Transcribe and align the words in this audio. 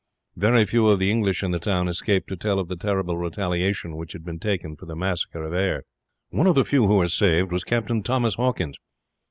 Very 0.35 0.65
few 0.65 0.87
of 0.89 0.97
the 0.97 1.11
English 1.11 1.43
in 1.43 1.51
the 1.51 1.59
town 1.59 1.87
escaped 1.87 2.27
to 2.29 2.35
tell 2.35 2.57
of 2.57 2.69
the 2.69 2.75
terrible 2.75 3.17
retaliation 3.19 3.95
which 3.95 4.13
had 4.13 4.25
been 4.25 4.39
taken 4.39 4.75
for 4.75 4.87
the 4.87 4.95
massacre 4.95 5.43
of 5.43 5.53
Ayr. 5.53 5.83
One 6.31 6.47
of 6.47 6.55
the 6.55 6.65
few 6.65 6.87
who 6.87 6.97
were 6.97 7.07
saved 7.07 7.51
was 7.51 7.63
Captain 7.63 8.01
Thomas 8.01 8.33
Hawkins. 8.33 8.77